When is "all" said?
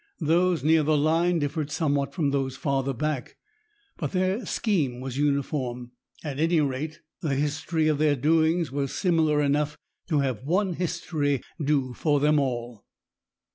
12.39-12.83